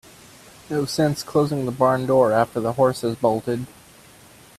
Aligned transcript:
No 0.67 0.85
sense 0.85 1.21
closing 1.21 1.67
the 1.67 1.71
barn 1.71 2.07
door 2.07 2.31
after 2.31 2.59
the 2.59 2.73
horse 2.73 3.01
has 3.01 3.13
bolted. 3.15 3.67